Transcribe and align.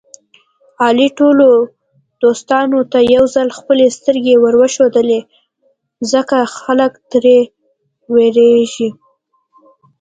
علي 0.85 1.07
ټولو 1.19 1.47
دوستانو 2.21 2.79
ته 2.91 2.99
یوځل 3.15 3.47
خپلې 3.57 3.85
سترګې 3.97 4.35
ورښودلې 4.43 5.21
دي. 5.23 5.29
ځکه 6.11 6.37
خلک 6.59 6.91
تر 7.11 7.25
وېرېږي. 8.13 8.89